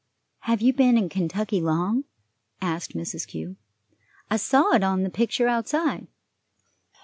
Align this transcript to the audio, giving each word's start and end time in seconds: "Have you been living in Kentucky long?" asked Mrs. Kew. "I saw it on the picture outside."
"Have 0.45 0.61
you 0.63 0.73
been 0.73 0.95
living 0.95 1.03
in 1.03 1.09
Kentucky 1.09 1.61
long?" 1.61 2.05
asked 2.59 2.95
Mrs. 2.95 3.27
Kew. 3.27 3.57
"I 4.31 4.37
saw 4.37 4.73
it 4.73 4.83
on 4.83 5.03
the 5.03 5.11
picture 5.11 5.47
outside." 5.47 6.07